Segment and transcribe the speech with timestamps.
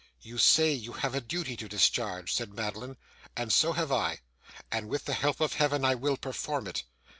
[0.19, 2.97] 'You say you have a duty to discharge,' said Madeline,
[3.37, 4.21] 'and so have I.
[4.71, 6.81] And with the help of Heaven I will perform it.